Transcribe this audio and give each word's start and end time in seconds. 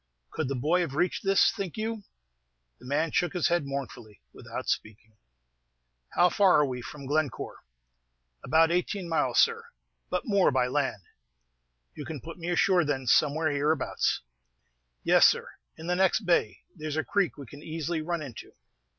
"Could 0.31 0.47
the 0.47 0.55
boy 0.55 0.79
have 0.81 0.95
reached 0.95 1.23
this, 1.23 1.51
think 1.51 1.77
you?" 1.77 2.01
The 2.79 2.87
man 2.87 3.11
shook 3.11 3.33
his 3.33 3.49
head 3.49 3.67
mournfully, 3.67 4.19
without 4.33 4.67
speaking. 4.67 5.15
"How 6.13 6.27
far 6.27 6.55
are 6.59 6.65
we 6.65 6.81
from 6.81 7.05
Glencore?" 7.05 7.57
"About 8.43 8.71
eighteen 8.71 9.07
miles, 9.07 9.37
sir; 9.37 9.67
but 10.09 10.25
more 10.25 10.49
by 10.49 10.65
land." 10.65 11.03
"You 11.93 12.03
can 12.05 12.19
put 12.19 12.39
me 12.39 12.49
ashore, 12.49 12.83
then, 12.83 13.05
somewhere 13.05 13.51
hereabouts." 13.51 14.21
"Yes, 15.03 15.27
sir, 15.27 15.51
in 15.77 15.85
the 15.85 15.95
next 15.95 16.21
bay; 16.21 16.61
there's 16.75 16.97
a 16.97 17.03
creek 17.03 17.37
we 17.37 17.45
can 17.45 17.61
easily 17.61 18.01
run 18.01 18.23
into." 18.23 18.53